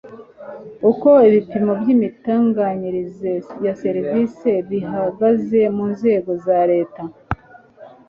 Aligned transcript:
uko 0.89 1.09
ibipimo 1.27 1.71
by'imitangire 1.81 3.01
ya 3.65 3.73
serivisi 3.81 4.51
bihagaze 4.69 5.59
mu 5.75 5.85
nzego 5.93 6.31
za 6.45 6.59
leta 6.71 7.01